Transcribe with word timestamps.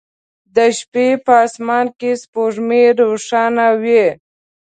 د 0.55 0.57
شپې 0.77 1.07
په 1.25 1.33
اسمان 1.45 1.85
کې 1.99 2.11
سپوږمۍ 2.21 2.85
روښانه 2.99 3.67
وي 3.83 4.05